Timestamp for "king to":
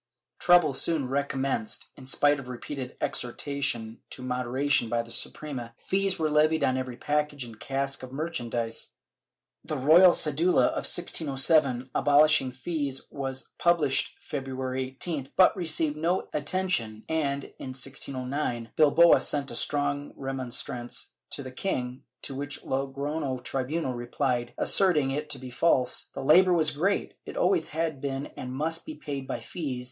21.51-22.33